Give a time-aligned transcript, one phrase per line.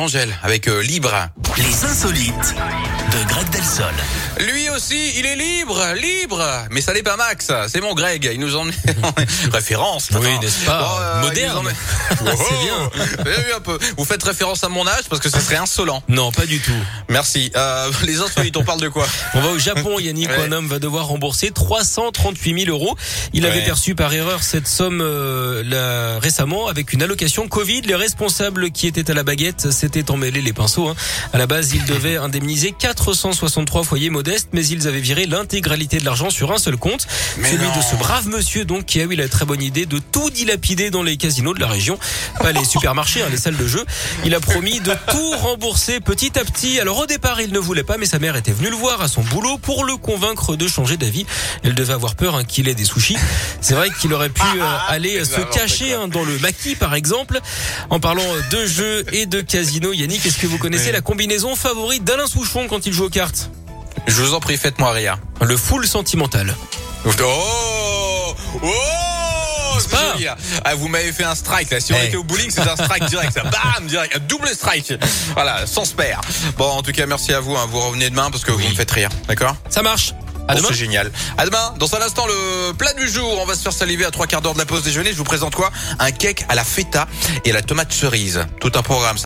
[0.00, 1.28] Angèle avec euh, Libre.
[1.56, 2.54] Les insolites
[3.18, 3.94] de Greg Delsol.
[4.52, 6.44] Lui aussi, il est libre, libre.
[6.70, 8.30] Mais ça n'est pas Max, c'est mon Greg.
[8.32, 8.64] Il nous en
[9.52, 10.08] référence.
[10.12, 11.68] Oui, n'est-ce pas euh, Moderne.
[12.10, 12.24] C'est
[12.64, 12.90] bien.
[13.18, 13.78] Vous avez vu un peu.
[13.96, 16.02] Vous faites référence à mon âge parce que ce serait insolent.
[16.08, 16.72] Non, pas du tout.
[17.08, 17.50] Merci.
[17.56, 20.28] Euh, les insolites, on parle de quoi On va au Japon, Yannick.
[20.28, 20.44] Ouais.
[20.46, 22.96] Un homme va devoir rembourser 338 000 euros.
[23.32, 27.82] Il avait perçu par erreur cette somme euh, là, récemment avec une allocation Covid.
[27.82, 30.88] Les responsables qui étaient à la baguette s'étaient emmêlés les pinceaux.
[30.88, 30.96] hein.
[31.32, 32.72] À la base, ils devaient indemniser
[33.08, 37.06] 463 foyers modestes, mais ils avaient viré l'intégralité de l'argent sur un seul compte.
[37.38, 37.74] Mais celui non.
[37.74, 40.90] de ce brave monsieur, donc, qui a eu la très bonne idée de tout dilapider
[40.90, 41.98] dans les casinos de la région.
[42.38, 43.82] Pas les supermarchés, hein, les salles de jeu.
[44.26, 46.80] Il a promis de tout rembourser petit à petit.
[46.80, 49.08] Alors au départ, il ne voulait pas, mais sa mère était venue le voir à
[49.08, 51.24] son boulot pour le convaincre de changer d'avis.
[51.62, 53.16] Elle devait avoir peur hein, qu'il ait des sushis.
[53.62, 57.40] C'est vrai qu'il aurait pu euh, aller se cacher hein, dans le maquis, par exemple.
[57.88, 60.92] En parlant de jeux et de casino, Yannick, est-ce que vous connaissez Oui.
[60.92, 63.50] la combinaison favorite d'Alain Souchon quand il joue aux cartes
[64.06, 65.18] Je vous en prie, faites-moi rire.
[65.40, 66.54] Le full sentimental.
[67.06, 68.68] Oh Oh
[69.74, 70.36] N'est-ce pas.
[70.64, 71.80] Ah, vous m'avez fait un strike là.
[71.80, 72.06] Si on Eh.
[72.06, 73.32] était au bowling, c'est un strike direct.
[73.32, 73.42] Ça.
[73.76, 74.92] Bam, direct, un double strike.
[75.34, 76.26] Voilà, sans se perdre.
[76.56, 77.56] Bon, en tout cas, merci à vous.
[77.56, 77.66] hein.
[77.70, 79.54] Vous revenez demain parce que vous me faites rire, d'accord?
[79.68, 80.14] Ça marche.
[80.48, 80.68] À Bon, demain.
[80.70, 81.12] C'est génial.
[81.36, 81.74] À demain.
[81.78, 83.38] Dans un instant, le plat du jour.
[83.40, 85.12] On va se faire saliver à trois quarts d'heure de la pause déjeuner.
[85.12, 85.70] Je vous présente quoi?
[85.98, 87.06] Un cake à la feta
[87.44, 88.46] et à la tomate cerise.
[88.60, 89.16] Tout un programme.